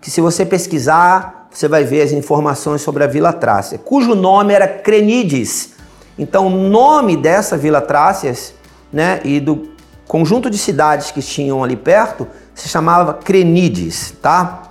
que 0.00 0.10
se 0.10 0.20
você 0.20 0.44
pesquisar, 0.44 1.48
você 1.50 1.68
vai 1.68 1.84
ver 1.84 2.02
as 2.02 2.12
informações 2.12 2.80
sobre 2.80 3.04
a 3.04 3.06
vila 3.06 3.32
trácia, 3.32 3.78
cujo 3.78 4.14
nome 4.14 4.52
era 4.52 4.66
Crenides. 4.66 5.74
Então, 6.18 6.48
o 6.48 6.50
nome 6.50 7.16
dessa 7.16 7.56
vila 7.56 7.80
trácias, 7.80 8.54
né, 8.92 9.20
e 9.24 9.40
do 9.40 9.70
conjunto 10.06 10.50
de 10.50 10.58
cidades 10.58 11.10
que 11.10 11.22
tinham 11.22 11.62
ali 11.62 11.76
perto, 11.76 12.26
se 12.54 12.68
chamava 12.68 13.14
Crenides, 13.14 14.12
tá? 14.20 14.64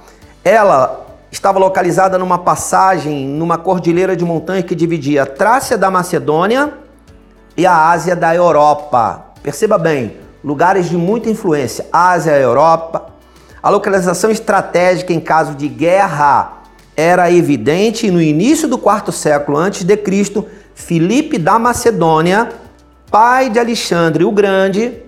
Ela 0.43 1.08
estava 1.31 1.59
localizada 1.59 2.17
numa 2.17 2.37
passagem, 2.37 3.27
numa 3.27 3.57
cordilheira 3.57 4.15
de 4.15 4.25
montanha 4.25 4.63
que 4.63 4.75
dividia 4.75 5.23
a 5.23 5.25
Trácia 5.25 5.77
da 5.77 5.91
Macedônia 5.91 6.73
e 7.55 7.65
a 7.65 7.89
Ásia 7.89 8.15
da 8.15 8.33
Europa. 8.33 9.25
Perceba 9.43 9.77
bem, 9.77 10.17
lugares 10.43 10.89
de 10.89 10.97
muita 10.97 11.29
influência, 11.29 11.85
Ásia 11.91 12.37
e 12.37 12.41
Europa. 12.41 13.07
A 13.61 13.69
localização 13.69 14.31
estratégica 14.31 15.13
em 15.13 15.19
caso 15.19 15.53
de 15.55 15.67
guerra 15.67 16.53
era 16.95 17.31
evidente 17.31 18.09
no 18.11 18.21
início 18.21 18.67
do 18.67 18.77
quarto 18.77 19.11
século 19.11 19.57
antes 19.57 19.83
de 19.83 19.95
Cristo, 19.95 20.45
Filipe 20.73 21.37
da 21.37 21.59
Macedônia, 21.59 22.49
pai 23.11 23.49
de 23.49 23.59
Alexandre 23.59 24.23
o 24.23 24.31
Grande, 24.31 25.01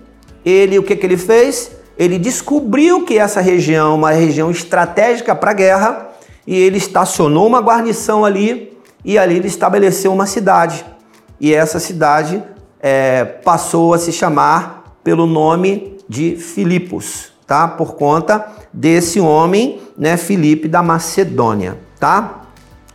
ele 0.44 0.78
o 0.78 0.84
que, 0.84 0.96
que 0.96 1.06
ele 1.06 1.18
fez? 1.18 1.72
Ele 1.98 2.18
descobriu 2.18 3.06
que 3.06 3.18
essa 3.18 3.42
região, 3.42 3.96
uma 3.96 4.12
região 4.12 4.50
estratégica 4.50 5.36
para 5.36 5.52
a 5.52 5.54
guerra, 5.54 6.11
e 6.46 6.56
ele 6.56 6.78
estacionou 6.78 7.48
uma 7.48 7.60
guarnição 7.60 8.26
ali 8.26 8.78
e 9.04 9.18
ali 9.18 9.36
ele 9.36 9.48
estabeleceu 9.48 10.12
uma 10.12 10.26
cidade. 10.26 10.86
E 11.40 11.54
essa 11.54 11.80
cidade 11.80 12.44
é, 12.80 13.24
passou 13.24 13.94
a 13.94 13.98
se 13.98 14.12
chamar 14.12 14.98
pelo 15.04 15.26
nome 15.26 15.98
de 16.08 16.36
Filipos, 16.36 17.32
tá? 17.48 17.68
Por 17.68 17.96
conta 17.96 18.46
desse 18.72 19.20
homem, 19.20 19.80
né, 19.98 20.18
Filipe 20.18 20.68
da 20.68 20.84
Macedônia, 20.84 21.78
tá? 22.00 22.42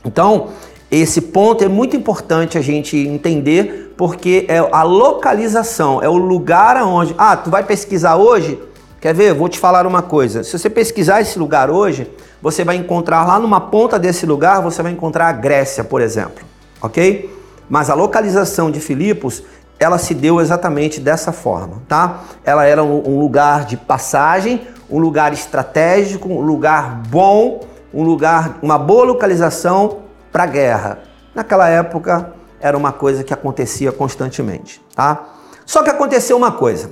Então, 0.04 0.48
esse 0.90 1.20
ponto 1.20 1.64
é 1.64 1.68
muito 1.68 1.96
importante 1.96 2.56
a 2.56 2.60
gente 2.60 2.96
entender 2.96 3.94
porque 3.96 4.44
é 4.48 4.58
a 4.58 4.82
localização, 4.82 6.02
é 6.02 6.08
o 6.08 6.16
lugar 6.16 6.76
aonde. 6.76 7.14
Ah, 7.18 7.36
tu 7.36 7.50
vai 7.50 7.64
pesquisar 7.64 8.16
hoje? 8.16 8.58
Quer 9.00 9.14
ver? 9.14 9.34
Vou 9.34 9.48
te 9.48 9.58
falar 9.58 9.86
uma 9.86 10.02
coisa. 10.02 10.42
Se 10.42 10.58
você 10.58 10.70
pesquisar 10.70 11.20
esse 11.20 11.38
lugar 11.38 11.70
hoje, 11.70 12.10
você 12.40 12.64
vai 12.64 12.76
encontrar 12.76 13.24
lá 13.26 13.38
numa 13.38 13.60
ponta 13.60 13.98
desse 13.98 14.24
lugar, 14.24 14.62
você 14.62 14.82
vai 14.82 14.92
encontrar 14.92 15.28
a 15.28 15.32
Grécia, 15.32 15.84
por 15.84 16.00
exemplo, 16.00 16.44
ok? 16.80 17.34
Mas 17.68 17.90
a 17.90 17.94
localização 17.94 18.70
de 18.70 18.80
Filipos, 18.80 19.42
ela 19.78 19.98
se 19.98 20.14
deu 20.14 20.40
exatamente 20.40 21.00
dessa 21.00 21.32
forma, 21.32 21.82
tá? 21.88 22.22
Ela 22.44 22.64
era 22.64 22.82
um, 22.82 23.18
lugar 23.18 23.64
de 23.64 23.76
passagem, 23.76 24.66
um 24.90 24.98
lugar 24.98 25.32
estratégico, 25.32 26.28
um 26.28 26.40
lugar 26.40 27.02
bom, 27.08 27.60
um 27.92 28.02
lugar, 28.02 28.58
uma 28.62 28.78
boa 28.78 29.04
localização 29.04 29.98
para 30.32 30.46
guerra. 30.46 31.00
Naquela 31.34 31.68
época 31.68 32.32
era 32.60 32.76
uma 32.76 32.92
coisa 32.92 33.22
que 33.22 33.34
acontecia 33.34 33.92
constantemente, 33.92 34.82
tá? 34.94 35.24
Só 35.66 35.82
que 35.82 35.90
aconteceu 35.90 36.36
uma 36.36 36.52
coisa. 36.52 36.90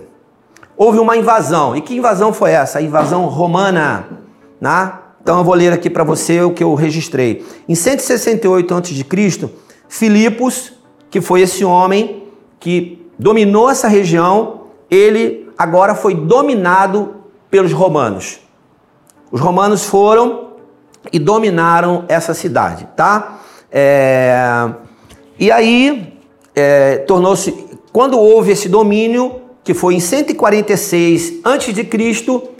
Houve 0.76 0.99
uma 0.99 1.16
invasão. 1.16 1.76
E 1.76 1.81
que 1.81 1.97
invasão 1.97 2.33
foi 2.33 2.50
essa? 2.50 2.78
A 2.78 2.83
invasão 2.83 3.26
romana, 3.26 4.07
né? 4.61 4.93
Então 5.23 5.38
eu 5.38 5.45
vou 5.45 5.54
ler 5.54 5.73
aqui 5.73 5.88
para 5.88 6.04
você 6.04 6.43
o 6.43 6.52
que 6.52 6.62
eu 6.62 6.75
registrei. 6.75 7.45
Em 7.69 7.75
168 7.75 8.75
a.C., 8.75 9.50
Filipos, 9.88 10.73
que 11.09 11.21
foi 11.21 11.40
esse 11.40 11.64
homem 11.64 12.25
que 12.59 13.09
dominou 13.19 13.71
essa 13.71 13.88
região, 13.88 14.62
ele 14.90 15.49
agora 15.57 15.95
foi 15.95 16.14
dominado 16.14 17.14
pelos 17.50 17.73
romanos. 17.73 18.40
Os 19.31 19.40
romanos 19.40 19.85
foram 19.85 20.54
e 21.12 21.19
dominaram 21.19 22.04
essa 22.09 22.35
cidade, 22.35 22.88
tá? 22.97 23.38
É... 23.71 24.71
E 25.38 25.50
aí 25.50 26.19
é, 26.54 26.99
tornou-se, 26.99 27.52
quando 27.93 28.19
houve 28.19 28.52
esse 28.52 28.69
domínio, 28.69 29.40
que 29.64 29.73
foi 29.75 29.94
em 29.94 30.00
146 30.00 31.40
a.C., 31.42 32.54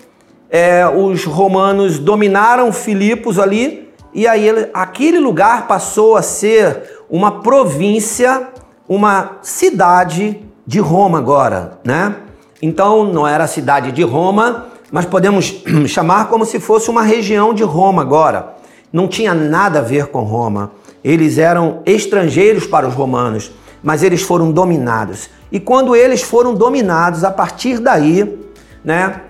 é, 0.51 0.87
os 0.87 1.25
romanos 1.25 1.99
dominaram 1.99 2.73
Filipos 2.73 3.39
ali, 3.39 3.89
e 4.15 4.27
aí 4.27 4.49
ele, 4.49 4.69
aquele 4.73 5.19
lugar 5.19 5.67
passou 5.67 6.17
a 6.17 6.23
ser 6.23 6.83
uma 7.11 7.41
província, 7.41 8.49
uma 8.89 9.39
cidade 9.43 10.41
de 10.67 10.79
Roma 10.79 11.19
agora, 11.19 11.79
né? 11.85 12.17
Então 12.63 13.05
não 13.05 13.27
era 13.27 13.45
a 13.45 13.49
cidade 13.49 13.91
de 13.91 14.03
Roma, 14.03 14.67
mas 14.91 15.05
podemos 15.05 15.63
chamar 15.87 16.29
como 16.29 16.45
se 16.45 16.61
fosse 16.61 16.89
uma 16.89 17.03
região 17.03 17.53
de 17.53 17.65
Roma 17.65 18.03
agora. 18.03 18.55
Não 18.93 19.09
tinha 19.09 19.35
nada 19.35 19.81
a 19.81 19.83
ver 19.83 20.07
com 20.07 20.23
Roma. 20.23 20.71
Eles 21.03 21.37
eram 21.37 21.83
estrangeiros 21.85 22.67
para 22.67 22.87
os 22.87 22.95
romanos, 22.95 23.51
mas 23.85 24.03
eles 24.03 24.23
foram 24.23 24.51
dominados. 24.51 25.29
E 25.53 25.61
quando 25.61 25.95
eles 25.95 26.23
foram 26.23 26.55
dominados, 26.55 27.23
a 27.23 27.31
partir 27.31 27.79
daí, 27.79 28.41
né, 28.83 29.21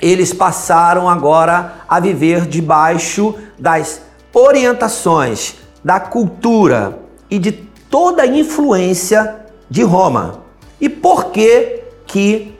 eles 0.00 0.32
passaram 0.32 1.08
agora 1.08 1.74
a 1.88 1.98
viver 1.98 2.46
debaixo 2.46 3.34
das 3.58 4.00
orientações, 4.32 5.56
da 5.84 5.98
cultura 5.98 7.00
e 7.28 7.38
de 7.38 7.50
toda 7.50 8.22
a 8.22 8.26
influência 8.26 9.40
de 9.68 9.82
Roma. 9.82 10.44
E 10.80 10.88
por 10.88 11.26
que 11.26 11.82
que, 12.06 12.56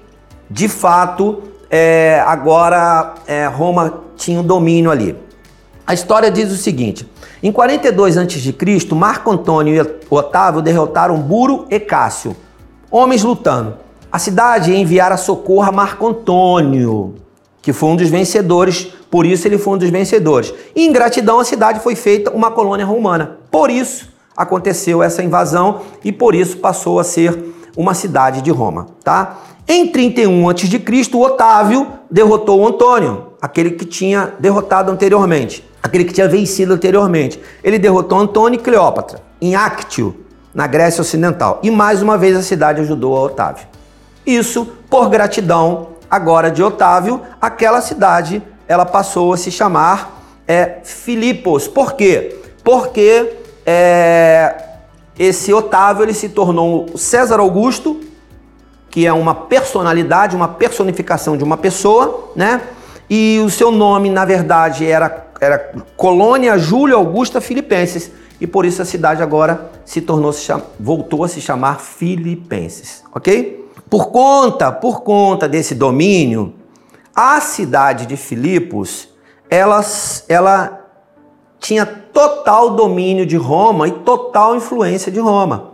de 0.51 0.69
fato, 0.69 1.45
é, 1.71 2.23
agora 2.27 3.15
é, 3.27 3.47
Roma 3.47 4.03
tinha 4.17 4.41
o 4.41 4.43
um 4.43 4.47
domínio 4.47 4.91
ali? 4.91 5.17
A 5.91 5.93
história 5.93 6.31
diz 6.31 6.53
o 6.53 6.57
seguinte: 6.57 7.05
em 7.43 7.51
42 7.51 8.17
a.C., 8.17 8.55
Marco 8.95 9.29
Antônio 9.29 9.75
e 9.75 10.05
Otávio 10.09 10.63
derrotaram 10.63 11.19
Buro 11.19 11.67
e 11.69 11.81
Cássio, 11.81 12.37
homens 12.89 13.25
lutando. 13.25 13.75
A 14.13 14.17
cidade 14.17 14.73
enviara 14.73 15.17
socorro 15.17 15.69
a 15.69 15.73
Marco 15.73 16.07
Antônio, 16.07 17.17
que 17.61 17.73
foi 17.73 17.89
um 17.89 17.97
dos 17.97 18.09
vencedores, 18.09 18.85
por 19.11 19.27
isso 19.27 19.49
ele 19.49 19.59
foi 19.59 19.75
um 19.75 19.79
dos 19.79 19.91
vencedores. 19.91 20.55
E 20.77 20.87
em 20.87 20.93
gratidão 20.93 21.41
a 21.41 21.45
cidade 21.45 21.81
foi 21.81 21.97
feita 21.97 22.31
uma 22.31 22.53
colônia 22.53 22.87
romana. 22.87 23.39
Por 23.51 23.69
isso 23.69 24.11
aconteceu 24.37 25.03
essa 25.03 25.25
invasão 25.25 25.81
e 26.05 26.13
por 26.13 26.37
isso 26.37 26.59
passou 26.59 27.01
a 27.01 27.05
ser 27.05 27.37
uma 27.77 27.95
cidade 27.95 28.43
de 28.43 28.53
Roma, 28.53 28.87
tá? 29.03 29.41
Em 29.67 29.89
31 29.89 30.51
a.C., 30.51 31.17
Otávio 31.17 31.89
derrotou 32.09 32.65
Antônio, 32.65 33.33
aquele 33.43 33.73
que 33.73 33.85
tinha 33.85 34.35
derrotado 34.39 34.93
anteriormente, 34.93 35.69
aquele 35.83 36.05
que 36.05 36.13
tinha 36.13 36.29
vencido 36.29 36.75
anteriormente. 36.75 37.41
Ele 37.63 37.79
derrotou 37.79 38.19
Antônio 38.19 38.59
e 38.59 38.63
Cleópatra 38.63 39.23
em 39.41 39.55
Actio, 39.55 40.25
na 40.55 40.67
Grécia 40.67 41.01
Ocidental. 41.01 41.61
E 41.63 41.71
mais 41.71 42.03
uma 42.03 42.19
vez 42.19 42.37
a 42.37 42.43
cidade 42.43 42.81
ajudou 42.81 43.17
a 43.17 43.23
Otávio. 43.23 43.67
Isso 44.27 44.67
por 44.89 45.09
gratidão 45.09 45.89
agora 46.11 46.51
de 46.51 46.63
Otávio, 46.63 47.21
aquela 47.41 47.81
cidade 47.81 48.43
ela 48.67 48.85
passou 48.85 49.33
a 49.33 49.37
se 49.37 49.51
chamar 49.51 50.23
é, 50.47 50.79
Filipos. 50.85 51.67
Por 51.69 51.95
quê? 51.95 52.37
Porque 52.63 53.33
é, 53.65 54.55
esse 55.19 55.53
Otávio 55.53 56.05
ele 56.05 56.15
se 56.15 56.29
tornou 56.29 56.97
César 56.97 57.41
Augusto, 57.41 58.01
que 58.91 59.07
é 59.07 59.13
uma 59.13 59.35
personalidade, 59.35 60.35
uma 60.35 60.49
personificação 60.49 61.37
de 61.37 61.45
uma 61.45 61.57
pessoa, 61.57 62.31
né? 62.35 62.61
E 63.09 63.41
o 63.45 63.51
seu 63.51 63.71
nome, 63.71 64.11
na 64.11 64.25
verdade, 64.25 64.87
era, 64.87 65.27
era 65.41 65.73
Colônia 65.97 66.59
Júlia 66.59 66.97
Augusta 66.97 67.41
Filipenses. 67.41 68.13
E 68.41 68.47
por 68.47 68.65
isso 68.65 68.81
a 68.81 68.85
cidade 68.85 69.23
agora 69.23 69.71
se 69.85 70.01
tornou, 70.01 70.33
voltou 70.79 71.25
a 71.25 71.29
se 71.29 71.41
chamar 71.41 71.81
Filipenses, 71.81 73.05
ok? 73.15 73.69
Por 73.89 74.11
conta, 74.11 74.71
por 74.71 75.03
conta 75.03 75.49
desse 75.49 75.75
domínio, 75.75 76.55
a 77.15 77.41
cidade 77.41 78.07
de 78.07 78.17
Filipos, 78.17 79.09
ela, 79.51 79.85
ela 80.29 80.81
tinha 81.59 81.85
total 81.85 82.71
domínio 82.71 83.27
de 83.27 83.37
Roma 83.37 83.89
e 83.89 83.91
total 83.91 84.57
influência 84.57 85.13
de 85.13 85.21
Roma, 85.21 85.73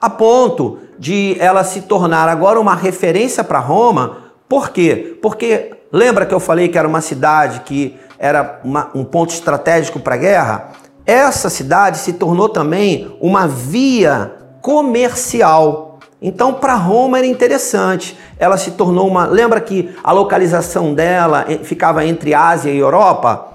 a 0.00 0.08
ponto 0.08 0.78
de 0.98 1.36
ela 1.38 1.64
se 1.64 1.82
tornar 1.82 2.28
agora 2.28 2.58
uma 2.58 2.74
referência 2.74 3.44
para 3.44 3.58
Roma. 3.58 4.18
Por 4.48 4.70
quê? 4.70 5.18
Porque 5.20 5.74
lembra 5.92 6.24
que 6.24 6.32
eu 6.32 6.40
falei 6.40 6.68
que 6.68 6.78
era 6.78 6.88
uma 6.88 7.00
cidade 7.00 7.60
que 7.60 7.96
era 8.18 8.60
uma, 8.64 8.90
um 8.94 9.04
ponto 9.04 9.30
estratégico 9.30 10.00
para 10.00 10.14
a 10.14 10.18
guerra? 10.18 10.68
Essa 11.04 11.48
cidade 11.48 11.98
se 11.98 12.14
tornou 12.14 12.48
também 12.48 13.16
uma 13.20 13.46
via 13.46 14.32
comercial 14.60 15.86
então, 16.20 16.54
para 16.54 16.74
Roma 16.74 17.18
era 17.18 17.26
interessante. 17.26 18.18
Ela 18.38 18.56
se 18.56 18.72
tornou 18.72 19.06
uma. 19.06 19.26
Lembra 19.26 19.60
que 19.60 19.94
a 20.02 20.12
localização 20.12 20.94
dela 20.94 21.44
ficava 21.62 22.04
entre 22.04 22.34
Ásia 22.34 22.72
e 22.72 22.78
Europa? 22.78 23.48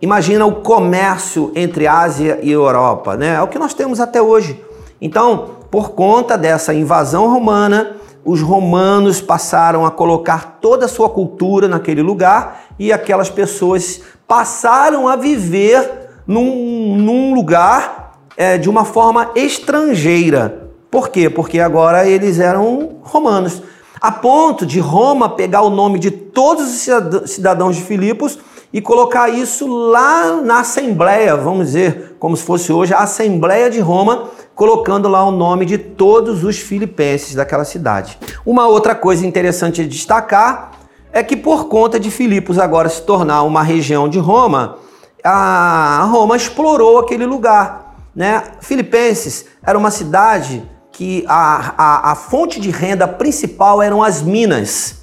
Imagina 0.00 0.46
o 0.46 0.56
comércio 0.56 1.52
entre 1.54 1.86
Ásia 1.86 2.38
e 2.42 2.50
Europa, 2.50 3.16
né? 3.16 3.34
É 3.34 3.42
o 3.42 3.48
que 3.48 3.58
nós 3.58 3.74
temos 3.74 4.00
até 4.00 4.22
hoje. 4.22 4.62
Então, 5.00 5.50
por 5.70 5.90
conta 5.90 6.38
dessa 6.38 6.72
invasão 6.72 7.28
romana, 7.28 7.96
os 8.24 8.40
romanos 8.40 9.20
passaram 9.20 9.84
a 9.84 9.90
colocar 9.90 10.58
toda 10.60 10.86
a 10.86 10.88
sua 10.88 11.08
cultura 11.08 11.68
naquele 11.68 12.02
lugar 12.02 12.67
e 12.78 12.92
aquelas 12.92 13.28
pessoas 13.28 14.00
passaram 14.26 15.08
a 15.08 15.16
viver 15.16 16.10
num, 16.26 16.96
num 16.96 17.34
lugar 17.34 18.18
é, 18.36 18.58
de 18.58 18.68
uma 18.68 18.84
forma 18.84 19.30
estrangeira. 19.34 20.68
Por 20.90 21.08
quê? 21.08 21.28
Porque 21.28 21.58
agora 21.58 22.06
eles 22.06 22.38
eram 22.38 22.98
romanos. 23.02 23.62
A 24.00 24.12
ponto 24.12 24.64
de 24.64 24.78
Roma 24.78 25.28
pegar 25.28 25.62
o 25.62 25.70
nome 25.70 25.98
de 25.98 26.10
todos 26.10 26.86
os 26.86 27.30
cidadãos 27.30 27.76
de 27.76 27.82
Filipos 27.82 28.38
e 28.72 28.80
colocar 28.80 29.28
isso 29.28 29.66
lá 29.66 30.40
na 30.42 30.60
Assembleia, 30.60 31.36
vamos 31.36 31.66
dizer, 31.66 32.16
como 32.18 32.36
se 32.36 32.44
fosse 32.44 32.72
hoje 32.72 32.94
a 32.94 32.98
Assembleia 32.98 33.68
de 33.68 33.80
Roma, 33.80 34.28
colocando 34.54 35.08
lá 35.08 35.24
o 35.24 35.30
nome 35.30 35.64
de 35.64 35.78
todos 35.78 36.44
os 36.44 36.58
filipenses 36.58 37.34
daquela 37.34 37.64
cidade. 37.64 38.18
Uma 38.44 38.68
outra 38.68 38.94
coisa 38.94 39.26
interessante 39.26 39.82
de 39.82 39.88
destacar 39.88 40.77
é 41.12 41.22
que 41.22 41.36
por 41.36 41.68
conta 41.68 41.98
de 41.98 42.10
Filipos 42.10 42.58
agora 42.58 42.88
se 42.88 43.02
tornar 43.02 43.42
uma 43.42 43.62
região 43.62 44.08
de 44.08 44.18
Roma, 44.18 44.76
a 45.24 46.06
Roma 46.10 46.36
explorou 46.36 46.98
aquele 46.98 47.26
lugar. 47.26 47.96
Né? 48.14 48.42
Filipenses 48.60 49.46
era 49.62 49.78
uma 49.78 49.90
cidade 49.90 50.62
que 50.92 51.24
a, 51.28 51.74
a, 51.78 52.12
a 52.12 52.14
fonte 52.14 52.60
de 52.60 52.70
renda 52.70 53.06
principal 53.06 53.80
eram 53.80 54.02
as 54.02 54.22
minas. 54.22 54.96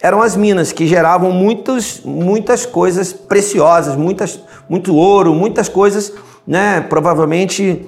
Eram 0.00 0.20
as 0.20 0.36
minas 0.36 0.72
que 0.72 0.86
geravam 0.86 1.30
muitas, 1.30 2.00
muitas 2.04 2.66
coisas 2.66 3.12
preciosas, 3.12 3.96
muitas, 3.96 4.40
muito 4.68 4.94
ouro, 4.94 5.32
muitas 5.32 5.68
coisas, 5.68 6.12
né, 6.46 6.80
provavelmente 6.82 7.86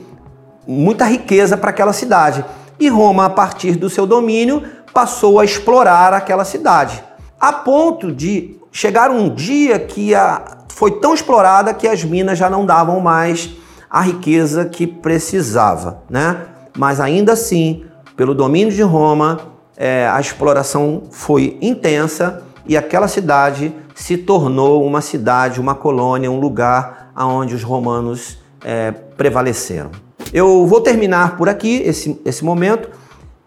muita 0.66 1.04
riqueza 1.04 1.56
para 1.56 1.70
aquela 1.70 1.92
cidade. 1.92 2.44
E 2.78 2.88
Roma, 2.88 3.26
a 3.26 3.30
partir 3.30 3.72
do 3.72 3.90
seu 3.90 4.06
domínio, 4.06 4.62
passou 4.92 5.40
a 5.40 5.44
explorar 5.44 6.12
aquela 6.12 6.44
cidade, 6.44 7.02
a 7.48 7.52
ponto 7.52 8.10
de 8.10 8.56
chegar 8.72 9.10
um 9.10 9.28
dia 9.28 9.78
que 9.78 10.14
a, 10.14 10.64
foi 10.68 10.92
tão 10.92 11.12
explorada 11.12 11.74
que 11.74 11.86
as 11.86 12.02
minas 12.02 12.38
já 12.38 12.48
não 12.48 12.64
davam 12.64 13.00
mais 13.00 13.50
a 13.90 14.00
riqueza 14.00 14.64
que 14.64 14.86
precisava, 14.86 16.02
né? 16.08 16.38
mas 16.74 17.00
ainda 17.00 17.34
assim, 17.34 17.84
pelo 18.16 18.34
domínio 18.34 18.72
de 18.72 18.80
Roma, 18.80 19.40
é, 19.76 20.08
a 20.08 20.18
exploração 20.18 21.02
foi 21.10 21.58
intensa 21.60 22.42
e 22.66 22.78
aquela 22.78 23.08
cidade 23.08 23.74
se 23.94 24.16
tornou 24.16 24.82
uma 24.82 25.02
cidade, 25.02 25.60
uma 25.60 25.74
colônia, 25.74 26.30
um 26.30 26.40
lugar 26.40 27.12
onde 27.14 27.54
os 27.54 27.62
romanos 27.62 28.38
é, 28.64 28.90
prevaleceram. 28.90 29.90
Eu 30.32 30.66
vou 30.66 30.80
terminar 30.80 31.36
por 31.36 31.50
aqui 31.50 31.82
esse, 31.84 32.18
esse 32.24 32.42
momento. 32.42 32.88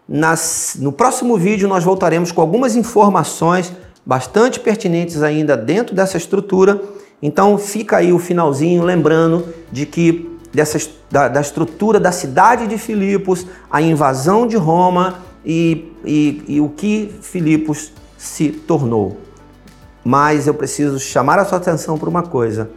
Nas, 0.08 0.76
no 0.78 0.92
próximo 0.92 1.36
vídeo 1.36 1.68
nós 1.68 1.82
voltaremos 1.82 2.30
com 2.30 2.40
algumas 2.40 2.76
informações 2.76 3.72
bastante 4.08 4.58
pertinentes 4.58 5.22
ainda 5.22 5.54
dentro 5.54 5.94
dessa 5.94 6.16
estrutura. 6.16 6.80
Então 7.20 7.58
fica 7.58 7.98
aí 7.98 8.10
o 8.10 8.18
finalzinho 8.18 8.82
lembrando 8.82 9.46
de 9.70 9.84
que 9.84 10.38
dessa, 10.50 10.78
da, 11.10 11.28
da, 11.28 11.42
estrutura 11.42 12.00
da 12.00 12.10
cidade 12.10 12.66
de 12.66 12.78
Filipos, 12.78 13.46
a 13.70 13.82
invasão 13.82 14.46
de 14.46 14.56
Roma 14.56 15.18
e, 15.44 15.92
e, 16.06 16.42
e 16.48 16.60
o 16.60 16.70
que 16.70 17.14
Filipos 17.20 17.92
se 18.16 18.48
tornou. 18.48 19.18
Mas 20.02 20.46
eu 20.46 20.54
preciso 20.54 20.98
chamar 20.98 21.38
a 21.38 21.44
sua 21.44 21.58
atenção 21.58 21.98
para 21.98 22.08
uma 22.08 22.22
coisa. 22.22 22.70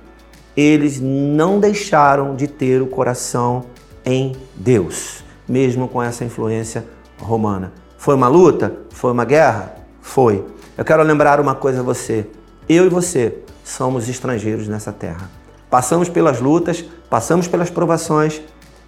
Eles 0.57 0.99
não 0.99 1.61
deixaram 1.61 2.35
de 2.35 2.45
ter 2.45 2.81
o 2.81 2.87
coração 2.87 3.63
em 4.03 4.33
Deus, 4.53 5.23
mesmo 5.47 5.87
com 5.87 6.03
essa 6.03 6.25
influência 6.25 6.83
romana. 7.17 7.71
Foi 7.97 8.15
uma 8.15 8.27
luta? 8.27 8.75
Foi 8.89 9.13
uma 9.13 9.23
guerra? 9.23 9.75
Foi. 10.01 10.43
Eu 10.81 10.85
quero 10.85 11.03
lembrar 11.03 11.39
uma 11.39 11.53
coisa 11.53 11.81
a 11.81 11.83
você. 11.83 12.25
Eu 12.67 12.87
e 12.87 12.89
você 12.89 13.37
somos 13.63 14.09
estrangeiros 14.09 14.67
nessa 14.67 14.91
terra. 14.91 15.29
Passamos 15.69 16.09
pelas 16.09 16.39
lutas, 16.39 16.83
passamos 17.07 17.47
pelas 17.47 17.69
provações, 17.69 18.41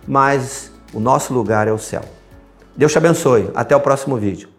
mas 0.07 0.71
o 0.91 0.99
nosso 0.99 1.35
lugar 1.35 1.67
é 1.67 1.71
o 1.71 1.77
céu. 1.77 2.01
Deus 2.75 2.91
te 2.91 2.97
abençoe. 2.97 3.51
Até 3.53 3.75
o 3.75 3.79
próximo 3.79 4.17
vídeo. 4.17 4.49